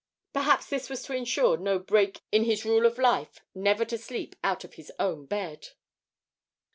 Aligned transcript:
Perhaps 0.33 0.65
this 0.65 0.89
was 0.89 1.03
to 1.03 1.13
ensure 1.15 1.57
no 1.57 1.77
break 1.77 2.21
in 2.31 2.43
his 2.45 2.65
rule 2.65 2.87
of 2.87 2.97
life 2.97 3.39
never 3.53 3.85
to 3.85 3.99
sleep 3.99 4.35
out 4.43 4.63
of 4.63 4.73
his 4.73 4.91
own 4.99 5.27
bed. 5.27 5.67